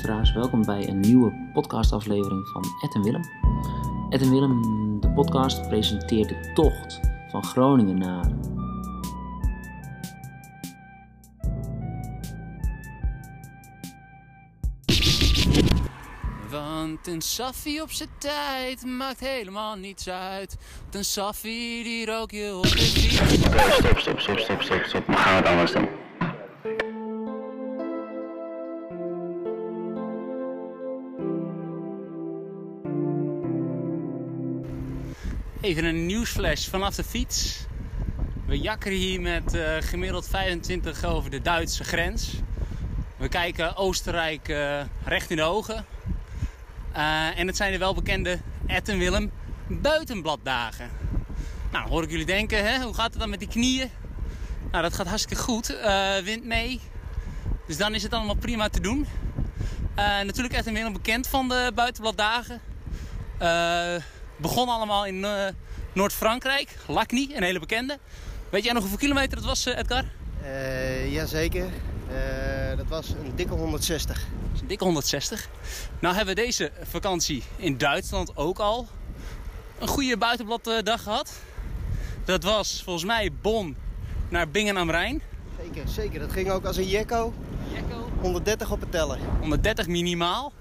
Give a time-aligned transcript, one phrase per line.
[0.00, 3.22] Luisteraars, welkom bij een nieuwe podcastaflevering van Ed en Willem.
[4.08, 4.60] Ed en Willem,
[5.00, 7.00] de podcast, presenteert de tocht
[7.30, 8.30] van Groningen naar
[16.50, 20.56] Want een saffie op zijn tijd maakt helemaal niets uit.
[20.82, 23.20] Want een saffie die rook je op de fiets.
[23.20, 25.06] Oké, stop, stop, stop, stop, stop, stop.
[25.06, 25.88] Maar gaan we het anders doen?
[35.70, 37.66] Even een nieuwsflash vanaf de fiets.
[38.46, 42.32] We jakkeren hier met eh, gemiddeld 25 over de Duitse grens.
[43.16, 45.86] We kijken Oostenrijk eh, recht in de ogen.
[46.92, 49.30] Eh, en het zijn de welbekende Ed en Willem
[49.66, 50.90] buitenbladdagen.
[51.72, 53.90] Nou, hoor ik jullie denken, hè, hoe gaat het dan met die knieën?
[54.70, 55.76] Nou, dat gaat hartstikke goed.
[56.24, 56.80] Wind mee.
[57.66, 59.06] Dus dan is het allemaal prima te doen.
[59.96, 62.60] Natuurlijk Ed en Willem bekend van de buitenbladdagen.
[64.40, 65.46] Begon allemaal in eh,
[65.92, 66.76] Noord-Frankrijk.
[66.86, 67.98] Lacny, een hele bekende.
[68.50, 70.04] Weet jij nog hoeveel kilometer het was, eh, Edgar?
[70.42, 71.68] Eh jazeker.
[72.76, 74.16] Dat was een dikke 160.
[74.16, 75.48] Dat is een dikke 160.
[75.98, 78.88] Nou hebben we deze vakantie in Duitsland ook al
[79.78, 81.32] een goede buitenbladdag gehad.
[82.24, 83.76] Dat was volgens mij Bonn
[84.28, 85.22] naar Bingen am Rijn.
[85.62, 86.20] Zeker, zeker.
[86.20, 87.32] Dat ging ook als een jekko.
[88.20, 89.18] 130 op het teller.
[89.40, 90.52] 130 minimaal.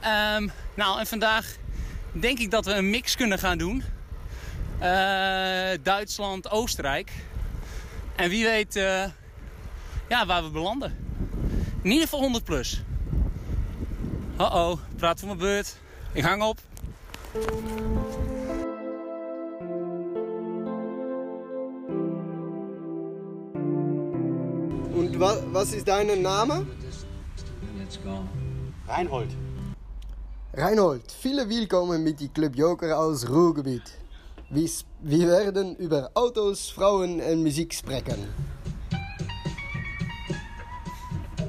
[0.00, 1.56] Ehm, nou, en vandaag
[2.12, 3.82] denk ik dat we een mix kunnen gaan doen.
[4.78, 7.12] Eh, Duitsland, Oostenrijk.
[8.16, 9.04] En wie weet eh,
[10.08, 10.96] ja, waar we belanden.
[11.82, 12.82] In ieder geval 100 plus.
[14.40, 15.76] Uh-oh, praat voor mijn beurt.
[16.12, 16.58] Ik hang op.
[24.92, 26.66] Und wa was ist dein Name?
[28.86, 29.30] Reinhold.
[30.52, 33.82] Reinhold, viele willkommen mit die Club Joker aus Ruhrgebiet.
[34.50, 38.26] Wir, werden über Autos, Frauen und Musik sprechen.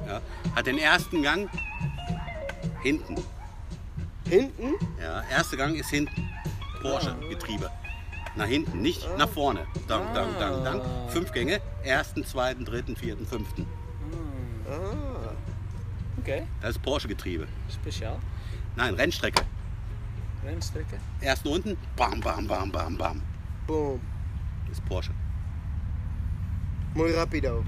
[0.07, 0.21] Ja,
[0.55, 1.49] hat den ersten Gang
[2.83, 3.15] hinten.
[4.29, 4.75] Hinten?
[5.01, 6.29] Ja, erster Gang ist hinten.
[6.83, 7.71] Porsche-Getriebe.
[8.35, 9.65] Nach hinten, nicht nach vorne.
[9.87, 10.81] Dang, dang, dang, dang.
[11.09, 11.59] Fünf Gänge.
[11.83, 13.65] Ersten, zweiten, dritten, vierten, fünften.
[14.69, 15.31] Ah,
[16.19, 17.47] Oké, Das ist Porsche-Getriebe.
[17.81, 18.17] speciaal.
[18.75, 19.43] Nein, Rennstrecke.
[20.43, 20.99] Renstrekken.
[21.19, 23.21] Ersten unten, bam, bam, bam, bam, bam.
[23.67, 24.01] boom.
[24.67, 25.11] Das ist Porsche.
[26.93, 27.63] Muy rapido.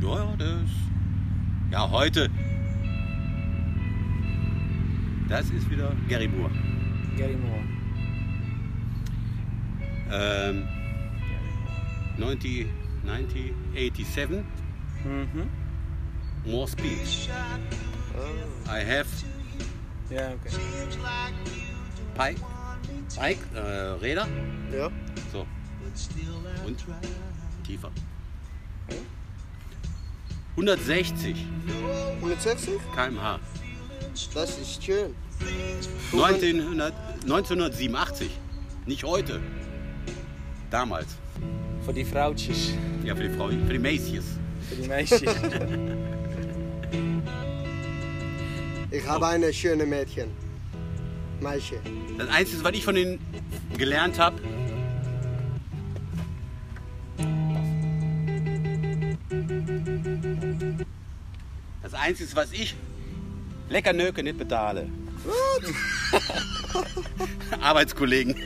[0.00, 0.70] Ja, ja, das.
[1.70, 2.30] Ja, heute.
[5.28, 6.52] Das ist wieder Gary Moore.
[7.16, 7.62] Gary Moore.
[10.12, 10.68] Ähm,
[12.18, 12.66] 90,
[13.04, 14.44] 90, 87.
[15.04, 15.48] Mhm.
[16.44, 17.28] More speed.
[18.68, 19.08] I have
[20.08, 20.50] Ja, oké.
[22.14, 22.40] Pike,
[23.18, 24.26] Pike äh, Räder.
[24.72, 24.90] Ja.
[25.32, 25.46] So.
[26.66, 26.84] Und
[27.64, 27.90] tiefer.
[30.56, 31.46] 160
[32.20, 32.80] 160?
[32.94, 33.40] km/h.
[34.34, 35.14] Das ist schön.
[36.12, 38.30] 1900, 1987.
[38.86, 39.40] Nicht heute.
[40.70, 41.16] Damals.
[41.82, 42.72] Voor die vrouwtjes.
[43.04, 44.24] Ja, für die Frau, für die Mäßjes.
[44.68, 45.22] Voor die meisjes.
[48.96, 50.30] Ich habe eine schöne Mädchen.
[51.40, 51.78] Meisje.
[52.16, 53.18] Das Einzige, was ich von denen
[53.76, 54.40] gelernt habe,
[61.82, 62.74] das Einzige, was ich
[63.68, 64.88] lecker Nöke nicht bezahle.
[67.60, 68.36] Arbeitskollegen.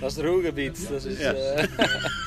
[0.00, 0.88] Dat is het Ruhrgebied.
[0.90, 1.32] Dat is, Ja.
[1.32, 1.68] eh,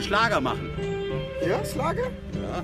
[0.00, 0.70] Deutsche Schlager machen.
[1.46, 2.04] Ja, Slager?
[2.34, 2.62] Ja,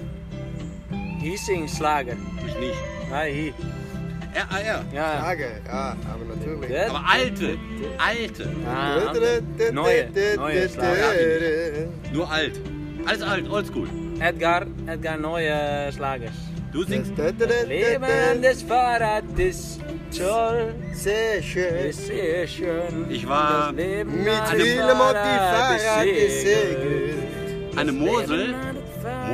[1.21, 2.15] Hier zingen slager.
[2.47, 2.75] ich nicht.
[3.11, 3.53] Nee, hier.
[4.51, 4.85] RAR.
[4.95, 5.19] Ja.
[5.21, 6.91] Slager, ja, aber natürlich.
[6.91, 7.59] Aber alte,
[7.99, 8.49] alte.
[8.67, 9.13] Ah,
[9.73, 11.13] Neue, neue Slager.
[12.13, 12.61] Nur alt.
[13.07, 13.89] Alles alt, oldschool.
[14.21, 16.33] Edgar, Edgar neue slagers.
[16.73, 17.13] Du singst.
[17.69, 19.79] Leben des Fahrrades
[20.17, 21.75] toll, Sehr schön.
[21.89, 23.07] ist sehr schön.
[23.11, 27.06] Ich war Das Leben Mit Willem auf die Fahrrad ist gesegelt.
[27.77, 28.55] Eine Mosel.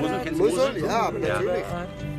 [0.00, 0.72] Mosel, kennst du Mosel?
[0.72, 0.84] Mosel?
[0.86, 1.64] Ja, aber natürlich.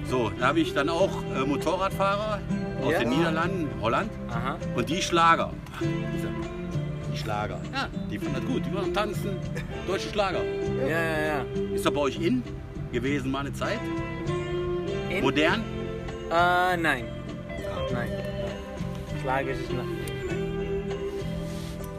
[0.09, 2.39] So, da habe ich dann auch äh, Motorradfahrer
[2.83, 2.99] aus Ja.
[2.99, 4.57] den Niederlanden, Holland Aha.
[4.75, 5.51] und die Schlager.
[7.11, 7.59] Die Schlager.
[7.73, 8.65] Ja, die fanden das gut.
[8.65, 9.37] Die waren tanzen,
[9.87, 10.43] deutsche Schlager.
[10.81, 11.45] Ja, ja, ja.
[11.73, 12.43] Ist das bei euch in
[12.91, 13.79] gewesen mal eine Zeit?
[15.09, 15.21] In?
[15.23, 15.61] Modern?
[16.29, 17.05] Uh, nein.
[17.91, 18.09] Nein.
[19.21, 19.85] Slagers is nog.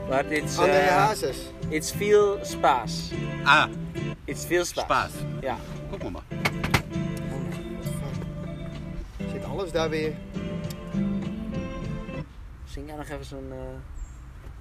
[0.08, 1.36] But it's André uh, Hazes.
[1.70, 3.10] it's veel spaas.
[3.46, 3.68] Ah,
[4.24, 5.10] It's veel spaas.
[5.40, 5.56] Ja.
[5.90, 6.22] Wir mal.
[9.32, 10.12] Zit alles daar weer?
[12.64, 13.52] Zing jij nog even zo'n.
[13.52, 13.58] eh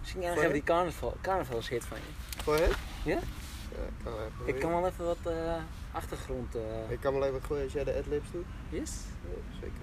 [0.02, 2.42] zing jij nog even die carnaval, carnavalshit van je?
[2.44, 2.76] Voor het?
[3.04, 3.14] Ja?
[3.14, 4.56] Ja, ik kan wel even.
[4.56, 5.54] Ik kan wel even wat eh,
[5.92, 6.56] achtergrond.
[6.56, 6.62] eh
[6.92, 8.46] Ik kan wel even gooien als jij de adlibs doet.
[8.70, 8.92] yes?
[9.24, 9.82] Ja, zeker.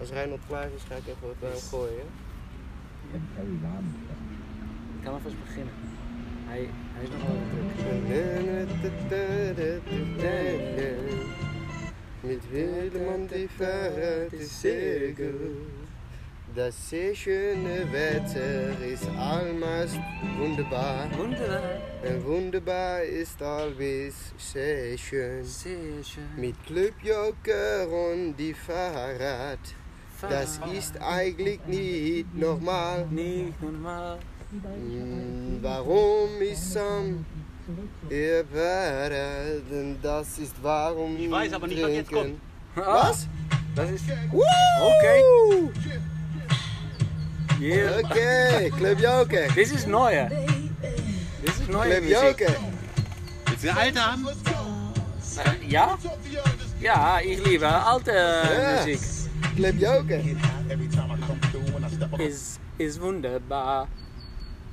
[0.00, 2.06] Als Reinhold klaar is, ga ik even wat hem gooien.
[3.10, 3.16] hè?
[4.98, 5.72] Ik kan alvast beginnen.
[6.46, 7.36] Hij, hij is nog wel
[7.86, 8.04] even
[9.08, 9.84] druk.
[12.20, 15.84] Mit Willem die Fahrrad ist sehr gut.
[16.54, 19.92] Das sehr schöne Wetter ist allmals
[20.38, 21.08] wunderbar.
[21.18, 21.80] Wunderbar.
[22.02, 25.44] En wunderbar ist allwes sehr schön.
[25.44, 26.28] Sehr schön.
[26.36, 29.58] Mit Club Joker und die Fahrrad.
[30.22, 33.06] Das ist eigentlich nicht normal.
[33.10, 34.18] Niet normaal.
[34.62, 37.24] Hm, warum ist am
[38.08, 42.36] Überreden, das ist warum Ich weiß aber nicht, was jetzt kommt.
[42.76, 43.26] Was?
[43.74, 44.04] Das ist...
[44.80, 45.22] Okay.
[47.60, 47.98] Yeah.
[48.04, 49.48] Okay, Klebjoke.
[49.48, 50.28] Das ist neu.
[51.44, 52.56] Das ist neue Klebjoke.
[53.46, 54.28] Willst du eine alte haben?
[55.68, 55.98] Ja?
[56.80, 58.76] Ja, ich liebe alte ja.
[58.76, 59.00] Musik.
[59.56, 60.22] Klebjoke.
[62.18, 63.88] Ist, ist wunderbar.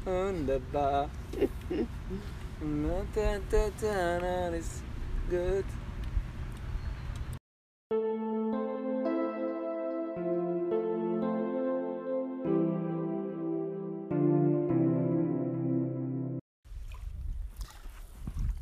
[0.03, 1.09] Wunderbar.
[4.53, 4.67] Is
[5.29, 5.63] good.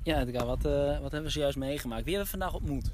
[0.03, 2.03] Ja, wat, wat hebben we zojuist meegemaakt?
[2.03, 2.91] Wie hebben we vandaag ontmoet?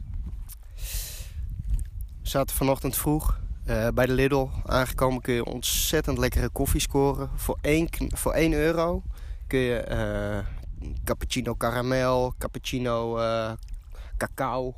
[2.22, 5.22] We zaten vanochtend vroeg eh, bij de Lidl aangekomen.
[5.22, 7.30] Kun je ontzettend lekkere koffie scoren.
[7.36, 9.04] Voor 1, voor 1 euro
[9.48, 10.46] kun je eh,
[11.04, 13.52] cappuccino caramel, cappuccino eh,
[14.18, 14.76] cacao.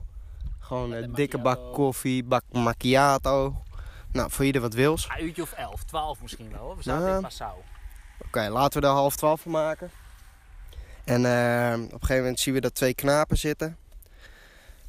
[0.59, 3.61] Gewoon een dikke bak koffie, bak macchiato.
[4.11, 5.07] Nou, voor ieder wat wils.
[5.17, 6.61] Een uurtje of 11, 12 misschien wel.
[6.61, 6.75] hoor.
[6.77, 7.57] We zaten in Passau.
[8.25, 9.91] Oké, laten we er half twaalf van maken.
[11.03, 11.25] En op
[11.93, 13.77] een gegeven moment zien we dat twee knapen zitten.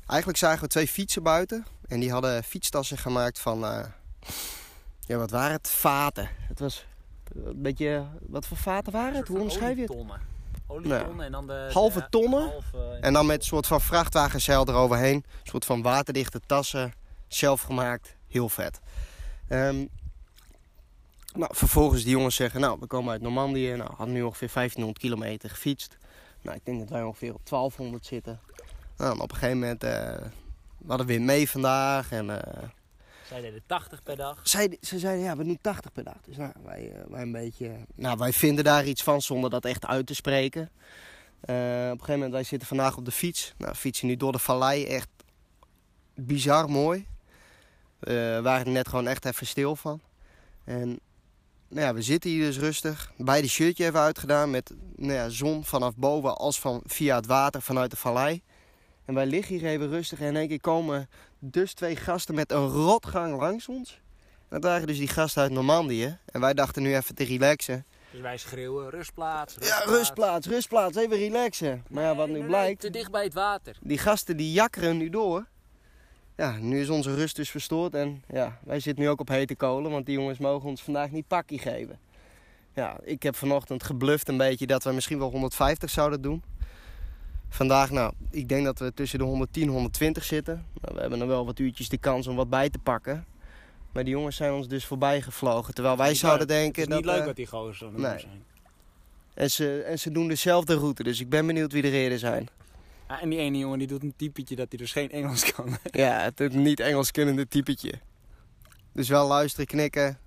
[0.06, 1.66] Eigenlijk zagen we twee fietsen buiten.
[1.88, 3.64] En die hadden fietstassen gemaakt van...
[3.64, 3.84] eh,
[5.00, 5.68] ja, wat waren het?
[5.70, 6.28] Vaten.
[6.48, 6.86] Het was
[7.34, 8.04] een beetje...
[8.20, 9.28] Wat voor vaten waren het?
[9.28, 9.90] Hoe omschrijf je het?
[11.20, 11.70] En dan de...
[11.72, 12.48] Halve de tonnen?
[12.50, 15.14] halve- En dan met een soort van vrachtwagenzeil eroverheen.
[15.14, 16.92] Een soort van waterdichte tassen.
[17.28, 18.16] Zelf gemaakt.
[18.28, 18.80] Heel vet.
[19.48, 19.84] Ehm,
[21.34, 23.72] nou, vervolgens die jongens zeggen, nou, we komen uit Normandië.
[23.74, 25.96] Nou, hadden nu ongeveer 1500 kilometer gefietst.
[26.42, 28.40] Nou, ik denk dat wij ongeveer op 1200 zitten.
[28.96, 30.14] Nou, en op een gegeven moment, eh,
[30.78, 32.12] we hadden weer mee vandaag.
[32.12, 32.68] En eh,
[33.26, 34.40] Zij deden 80 per dag.
[34.42, 36.16] zij, ze zeiden, ja, we doen 80 per dag.
[36.24, 37.76] Dus nou, wij, eh, wij een beetje...
[37.94, 40.70] Nou, wij vinden daar iets van zonder dat echt uit te spreken.
[41.40, 43.54] Eh, op een gegeven moment, wij zitten vandaag op de fiets.
[43.58, 44.84] Nou, fietsen nu door de vallei.
[44.84, 45.08] Echt
[46.14, 47.06] bizar mooi.
[47.98, 50.00] We waren er net gewoon echt even stil van.
[50.64, 51.00] En
[51.68, 53.12] nou ja, we zitten hier dus rustig.
[53.16, 57.62] Beide shirtje even uitgedaan met nou ja, zon vanaf boven als van via het water
[57.62, 58.42] vanuit de vallei.
[59.08, 62.52] En wij liggen hier even rustig en in één keer komen dus twee gasten met
[62.52, 64.00] een rotgang langs ons.
[64.48, 66.18] Dat waren dus die gasten uit Normandië.
[66.26, 67.84] En wij dachten nu even te relaxen.
[68.10, 69.90] Dus wij schreeuwen rustplaats, Ja, rustplaats.
[69.90, 71.84] rustplaats, rustplaats, even relaxen.
[71.90, 73.76] Maar ja, wat nu blijkt, Te dicht bij het water.
[73.82, 75.46] die gasten die jakkeren nu door.
[76.36, 77.94] Ja, nu is onze rust dus verstoord.
[77.94, 81.10] En ja, wij zitten nu ook op hete kolen, want die jongens mogen ons vandaag
[81.10, 81.98] niet pakkie geven.
[82.74, 86.42] Ja, ik heb vanochtend gebluft een beetje dat we misschien wel 150 zouden doen.
[87.48, 90.66] Vandaag, nou, ik denk dat we tussen de 110 en 120 zitten.
[90.80, 93.26] Nou, we hebben nog wel wat uurtjes de kans om wat bij te pakken.
[93.92, 95.74] Maar die jongens zijn ons dus voorbij gevlogen.
[95.74, 96.56] Terwijl wij zouden leuk.
[96.56, 97.12] denken Het is niet dat...
[97.12, 98.18] leuk eh, wat die gozers aan het nee.
[98.18, 98.44] zijn.
[99.34, 102.48] en, ze, en ze doen dezelfde route, dus ik ben benieuwd wie er eerder zijn.
[103.06, 105.78] Ah, en die ene jongen die doet een typetje dat hij dus geen Engels kan.
[105.90, 107.92] Ja, het niet Engels kunnende typetje.
[108.92, 110.18] Dus wel luisteren, knikken.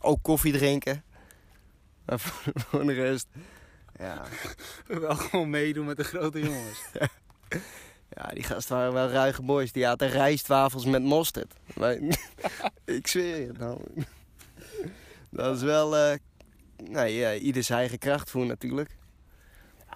[0.00, 1.04] Ook koffie drinken.
[2.06, 3.26] Maar voor, voor de rest...
[4.00, 4.22] Ja,
[5.00, 6.84] Wel gewoon meedoen met de grote jongens.
[8.16, 9.72] ja, die gasten waren wel ruige boys.
[9.72, 11.54] Die aten rijstwafels met mosterd.
[11.74, 11.98] Maar,
[12.84, 13.80] ik zweer je nou.
[15.30, 15.96] Dat is wel...
[15.96, 16.16] eh
[16.76, 18.96] nee, ja, ieder zijn eigen kracht voor natuurlijk.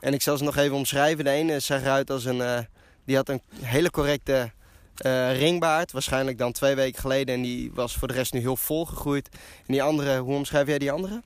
[0.00, 1.25] En ik zal ze nog even omschrijven.
[1.25, 2.40] De ene zag eruit als een...
[2.40, 2.58] eh,
[3.04, 4.52] die had een hele correcte
[4.96, 5.92] eh, ringbaard.
[5.92, 7.34] Waarschijnlijk dan twee weken geleden.
[7.34, 9.28] En die was voor de rest nu heel vol gegroeid.
[9.32, 11.23] En die andere, hoe omschrijf jij die andere?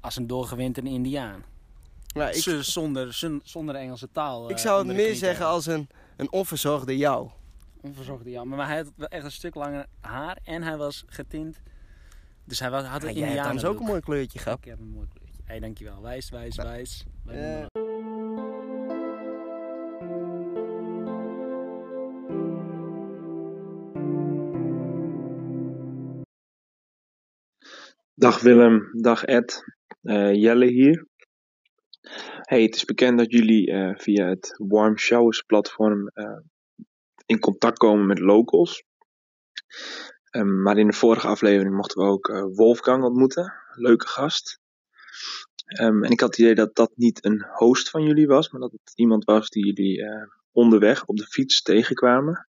[0.00, 1.44] als een doorgewinterde Indiaan.
[2.14, 4.50] Maar ik, zonder, zon- zonder de Engelse taal.
[4.50, 7.30] ik eh, zou het meer zeggen als een, een onverzorgde jou.
[7.80, 8.48] Onverzorgde Jan.
[8.48, 11.60] Maar hij had wel echt een stuk langer haar en hij was getint.
[12.44, 14.58] Dus hij was, had een Ja, jij hebt ook een mooi kleurtje, grap.
[14.58, 15.42] Ik heb een mooi kleurtje.
[15.44, 16.02] Hé, dankjewel.
[16.02, 17.04] Wijs, wijs, Nou, wijs.
[17.24, 17.66] Wij eh.
[28.14, 29.62] Dag Willem, dag Ed.
[30.02, 31.06] Eh, Jelle hier.
[32.42, 36.38] Hey, het is bekend dat jullie eh, via het Warm Showers platform eh,
[37.26, 38.84] in contact komen met locals.
[40.30, 43.52] Ehm, maar in de vorige aflevering mochten we ook eh, Wolfgang ontmoeten.
[43.74, 44.60] Leuke gast.
[45.64, 48.60] Ehm, en ik had het idee dat dat niet een host van jullie was, maar
[48.60, 50.04] dat het iemand was die jullie
[50.52, 52.48] onderweg op de fiets tegenkwamen.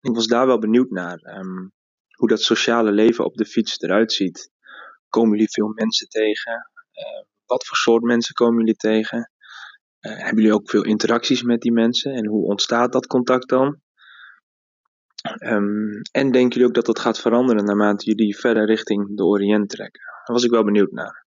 [0.00, 1.18] Ik was daar wel benieuwd naar.
[1.18, 1.68] ehm,
[2.12, 4.50] hoe dat sociale leven op de fiets eruit ziet.
[5.08, 6.70] Komen jullie veel mensen tegen?
[7.52, 9.30] Wat voor soort mensen komen jullie tegen?
[9.98, 12.12] Eh, hebben jullie ook veel interacties met die mensen?
[12.12, 13.80] En hoe ontstaat dat contact dan?
[15.22, 19.68] Ehm, en denken jullie ook dat dat gaat veranderen naarmate jullie verder richting de Oriënt
[19.68, 20.02] trekken?
[20.02, 21.26] Daar was ik wel benieuwd naar.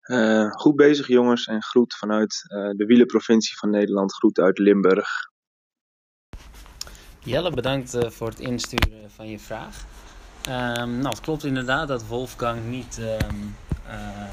[0.00, 4.14] Eh, goed bezig jongens en groet vanuit eh, de wielenprovincie van Nederland.
[4.14, 5.08] Groet uit Limburg.
[7.18, 9.84] Jelle, bedankt voor het insturen van je vraag.
[10.42, 13.69] Ehm, nou, het klopt inderdaad dat Wolfgang niet ehm, eh,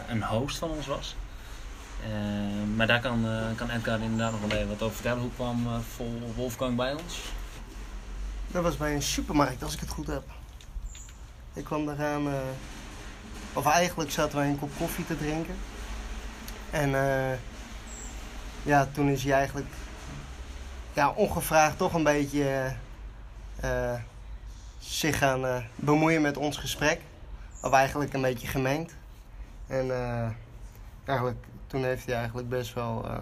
[0.07, 1.15] een host van ons was.
[2.03, 5.21] Ehm, maar daar kan, eh, kan Edgar inderdaad nog wel even wat over vertellen.
[5.21, 7.21] Hoe kwam eh, Vol- Wolfgang bij ons?
[8.47, 10.23] Dat was bij een supermarkt, als ik het goed heb.
[11.53, 12.33] Ik kwam eraan, eh
[13.53, 15.55] of eigenlijk zaten wij een kop koffie te drinken.
[16.69, 17.37] En eh,
[18.63, 19.67] ja, toen is hij eigenlijk
[20.93, 22.73] ja, ongevraagd toch een beetje
[23.59, 23.99] eh, eh,
[24.79, 27.01] zich gaan eh, bemoeien met ons gesprek.
[27.61, 28.93] Of eigenlijk een beetje gemengd.
[29.67, 30.29] En eh,
[31.05, 33.05] eigenlijk, toen heeft hij eigenlijk best wel...
[33.05, 33.17] eh,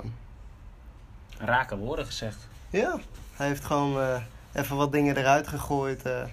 [1.37, 2.47] Rake woorden gezegd.
[2.69, 2.99] ja,
[3.35, 4.21] hij heeft gewoon eh,
[4.53, 6.23] even wat dingen eruit gegooid eh,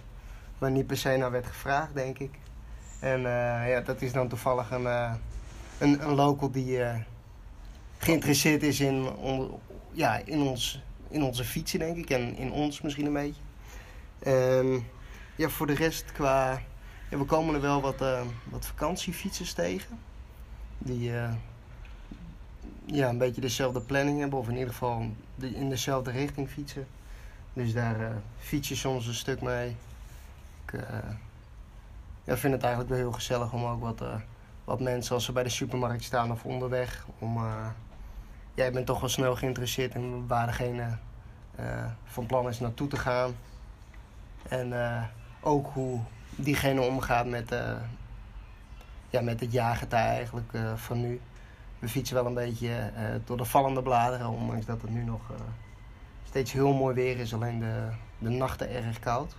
[0.59, 2.39] waar niet per se naar werd gevraagd, denk ik.
[3.01, 5.13] En ja, dat is dan toevallig een, eh,
[5.79, 6.81] een, een local die
[7.99, 9.59] geïnteresseerd is in, on-
[9.93, 12.11] ja, in, ons, in onze fietsen, denk ik.
[12.11, 13.41] En in ons misschien een beetje.
[14.19, 14.87] En
[15.37, 16.61] ja, voor de rest qua...
[17.19, 19.99] We komen er wel wat, eh, wat vakantiefietsers tegen.
[20.79, 21.19] Die...
[21.19, 21.33] eh,
[22.85, 26.87] ja, een beetje dezelfde planning hebben, of in ieder geval in dezelfde richting fietsen.
[27.53, 29.77] Dus daar eh fiets je soms een stuk mee.
[32.25, 34.03] Ik vind het eigenlijk wel heel gezellig om ook wat,
[34.65, 37.07] wat mensen als ze bij de supermarkt staan of onderweg.
[37.19, 37.67] Om, eh,
[38.55, 40.99] ja, ik ben toch wel snel geïnteresseerd in waar degene
[42.05, 43.35] van plan is naartoe te gaan.
[44.49, 44.73] En
[45.41, 46.01] ook hoe
[46.37, 47.77] diegene omgaat met, eh,
[49.11, 51.21] ja, met het jaargetij eigenlijk eh, van nu.
[51.79, 55.21] We fietsen wel een beetje eh, door de vallende bladeren, ondanks dat het nu nog
[56.27, 57.35] steeds heel mooi weer is.
[57.35, 59.37] Alleen de, de nachten erg koud.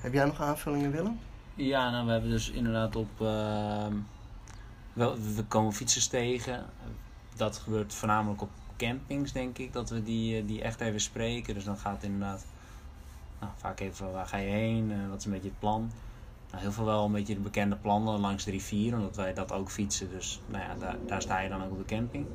[0.00, 1.18] Heb jij nog aanvullingen, Willem?
[1.54, 3.18] Ja, nou, we hebben dus inderdaad op.
[4.92, 6.66] wel, we komen fietsers tegen.
[7.36, 11.54] Dat gebeurt voornamelijk op campings, denk ik, dat we die, die echt even spreken.
[11.54, 12.44] Dus dan gaat inderdaad.
[13.40, 15.90] Nou, vaak even waar ga je heen, eh, wat is een beetje het plan.
[16.50, 19.52] Nou, heel veel wel een beetje de bekende plannen langs de rivier, omdat wij dat
[19.52, 20.10] ook fietsen.
[20.10, 22.26] Dus nou ja, daar, daar sta je dan ook op de camping.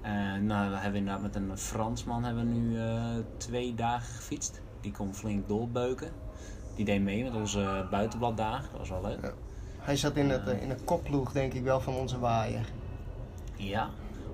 [0.00, 3.04] En nou, we hebben inderdaad met een Fransman hebben we nu eh,
[3.36, 4.60] twee dagen gefietst.
[4.80, 6.12] Die kon flink doorbeuken.
[6.74, 8.68] Die deed mee met onze buitenbladdagen.
[8.70, 9.34] Dat was wel leuk.
[9.78, 12.66] Hij zat in, het, in een kopploeg, denk ik wel, van onze waaier.
[13.56, 13.90] Ja.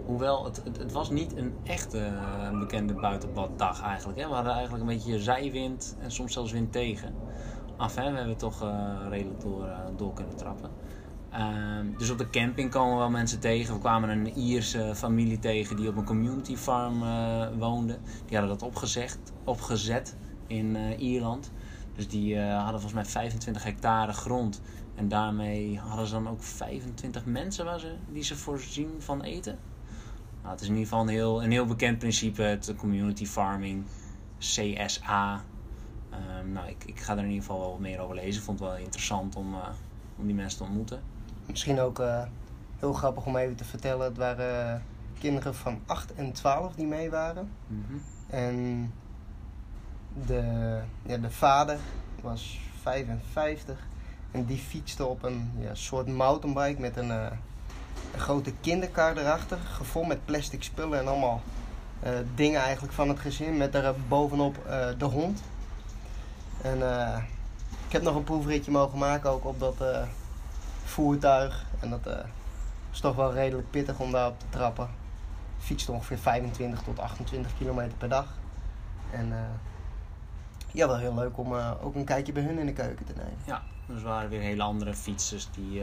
[0.08, 4.18] Hoewel, het, het, was niet een echte eh, bekende buitenbladdag eigenlijk.
[4.18, 4.28] Hè.
[4.28, 7.14] We hadden eigenlijk een beetje zijwind en soms zelfs wind tegen.
[7.76, 8.10] Af, hè.
[8.10, 10.70] we hebben toch eh, redelijk door, door kunnen trappen.
[11.30, 13.74] Ehm, dus op de camping komen we wel mensen tegen.
[13.74, 16.98] We kwamen een Ierse familie tegen die op een community farm
[17.58, 17.98] woonde.
[18.26, 18.70] Die hadden dat
[19.44, 21.50] opgezet in Ierland.
[21.94, 24.60] Dus die hadden volgens mij 25 hectare grond.
[24.94, 29.58] En daarmee hadden ze dan ook 25 mensen waar ze, die ze voorzien van eten.
[30.48, 33.84] Nou, het is in ieder geval een heel, een heel bekend principe, het community farming,
[34.38, 35.42] CSA.
[36.10, 38.38] Ehm, nou, ik, ik ga er in ieder geval wel meer over lezen.
[38.38, 39.68] Ik vond het wel interessant om, eh,
[40.16, 41.00] om die mensen te ontmoeten.
[41.46, 42.22] Misschien ook eh,
[42.78, 44.06] heel grappig om even te vertellen.
[44.06, 44.80] Het waren eh,
[45.18, 47.50] kinderen van 8 en 12 die mee waren.
[48.26, 48.92] En
[50.26, 50.42] de,
[51.02, 51.78] ja, de vader
[52.22, 53.86] was 55
[54.30, 57.30] en die fietste op een ja, soort mountainbike met een, eh,
[58.12, 61.42] een grote kinderkar erachter, gevuld met plastic spullen en allemaal
[62.00, 65.42] eh, dingen eigenlijk van het gezin, met daar bovenop eh, de hond.
[66.62, 67.18] En eh,
[67.86, 69.84] ik heb nog een proefritje mogen maken ook op dat
[70.84, 71.66] voertuig.
[71.80, 72.08] En dat
[72.92, 74.88] is toch wel redelijk pittig om daarop te trappen.
[75.58, 78.26] Fietst ongeveer 25 tot 28 kilometer per dag.
[79.10, 79.32] En
[80.72, 83.38] ja, wel heel leuk om ook een kijkje bij hun in de keuken te nemen.
[83.44, 85.82] Ja, dus waren weer hele andere fietsers die,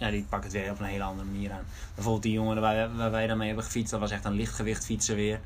[0.00, 1.64] ja, die pakken het weer op een hele andere manier aan.
[1.94, 4.32] Bijvoorbeeld die jongen waar, wij- waar wij dan mee hebben gefietst, dat was echt een
[4.32, 5.40] lichtgewicht fietser weer.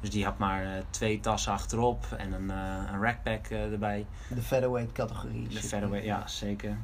[0.00, 4.06] Dus die had maar eh, twee tassen achterop en een, eh een rackpack eh, erbij.
[4.28, 5.48] De featherweight categorie.
[5.48, 6.14] De featherweight, er.
[6.14, 6.76] ja, zeker.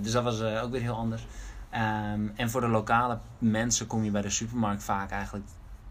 [0.00, 1.26] Dus dat was ook weer heel anders.
[1.70, 5.46] Ehm, en voor de lokale mensen kom je bij de supermarkt vaak eigenlijk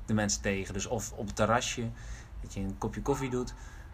[0.05, 0.73] de mensen tegen.
[0.73, 1.83] Dus of op het terrasje,
[2.41, 3.53] dat je een kopje koffie doet.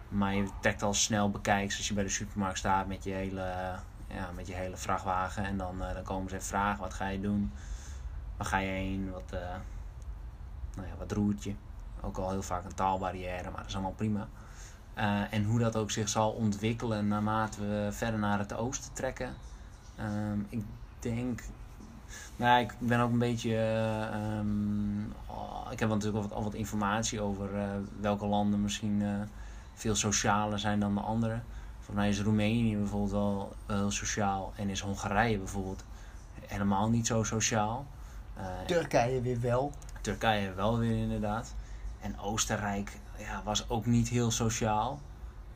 [0.09, 3.75] Maar je trekt al snel bekijks als je bij de supermarkt staat met je hele,
[4.15, 5.45] ja, met je hele vrachtwagen.
[5.45, 7.51] En dan, eh, dan komen ze vragen, wat ga je doen?
[8.37, 9.11] Waar ga je heen?
[9.11, 9.55] Wat, eh,
[10.75, 11.53] nou ja, wat roert je?
[12.01, 14.27] Ook al heel vaak een taalbarrière, maar dat is allemaal prima.
[14.93, 19.33] Eh, en hoe dat ook zich zal ontwikkelen naarmate we verder naar het oosten trekken.
[19.95, 20.63] Ehm, ik
[20.99, 21.41] denk.
[22.35, 23.55] Nou, ja, ik ben ook een beetje.
[23.55, 27.49] eh, ehm, oh, ik heb natuurlijk al wat, al wat informatie over
[27.99, 29.03] welke landen misschien
[29.73, 31.39] veel socialer zijn dan de andere.
[31.85, 34.53] Volgens mij is Roemenië bijvoorbeeld wel, wel heel sociaal.
[34.55, 35.83] En is Hongarije bijvoorbeeld
[36.45, 37.85] helemaal niet zo sociaal.
[38.35, 39.71] Eh, Turkije weer wel.
[40.01, 41.53] Turkije wel weer inderdaad.
[42.01, 44.99] En Oostenrijk ja, was ook niet heel sociaal.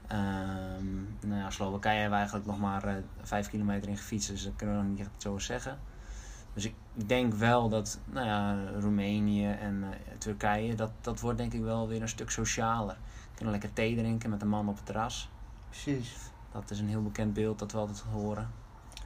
[0.07, 4.43] Ehm nou ja, Slowakije hebben we eigenlijk nog maar eh, vijf kilometer in gefietst, dus
[4.43, 5.79] dat kunnen we nog niet echt zo zeggen.
[6.53, 11.53] Dus ik denk wel dat nou ja, Roemenië en eh, Turkije, dat, dat wordt denk
[11.53, 12.97] ik wel weer een stuk socialer.
[13.33, 15.29] Kunnen lekker thee drinken met een man op het terras.
[15.69, 16.15] Precies.
[16.51, 18.51] Dat is een heel bekend beeld dat we altijd horen.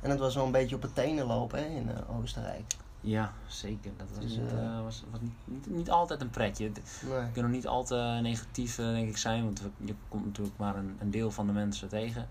[0.01, 2.73] En het was wel een beetje op het tenen lopen hè, in eh, Oostenrijk.
[3.03, 3.91] Ja, zeker.
[3.97, 6.71] Dat was, Dus, niet, eh, eh, was, was niet, niet, niet altijd een pretje.
[6.73, 7.19] Nee.
[7.19, 10.97] We kunnen niet al te negatief denk ik zijn, want je komt natuurlijk maar een,
[10.99, 12.27] een deel van de mensen tegen.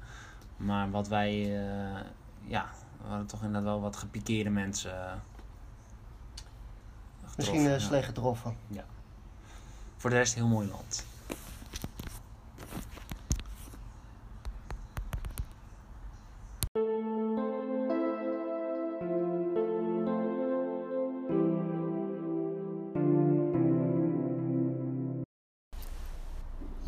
[0.57, 2.01] Maar wat wij, eh,
[2.45, 2.71] ja,
[3.03, 5.23] we hadden toch inderdaad wel wat gepikeerde mensen.
[7.25, 7.79] getroffen, Misschien ja.
[7.79, 8.57] slecht getroffen.
[9.97, 11.07] Voor de rest heel mooi land.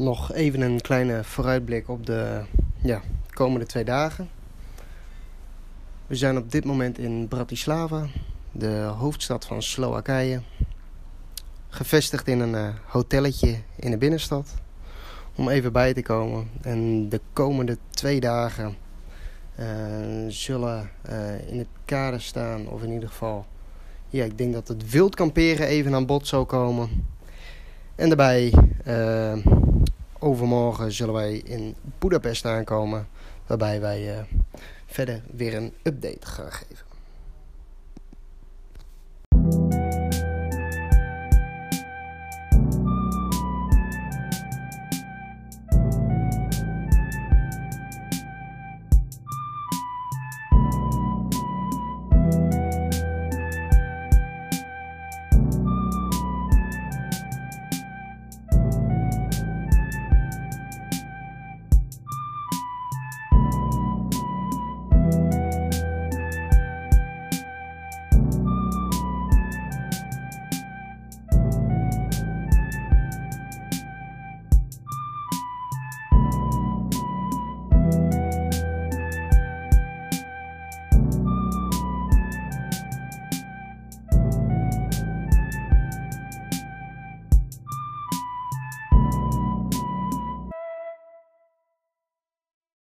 [0.04, 2.42] Nog even een kleine vooruitblik op de
[2.82, 4.28] ja, komende twee dagen.
[6.06, 8.06] We zijn op dit moment in Bratislava,
[8.52, 10.40] de hoofdstad van Slowakije.
[11.68, 14.54] Gevestigd in een eh, hotelletje in de binnenstad.
[15.34, 16.48] Om even bij te komen.
[16.62, 18.76] En de komende twee dagen
[19.54, 19.66] eh,
[20.28, 23.46] zullen eh, in het kader staan, of in ieder geval.
[24.08, 27.06] Ja, ik denk dat het wild kamperen even aan bod zal komen.
[27.94, 28.52] En daarbij.
[30.18, 33.08] Overmorgen zullen wij in Budapest aankomen.
[33.46, 34.24] Waarbij wij eh,
[34.86, 36.93] verder weer een update gaan geven.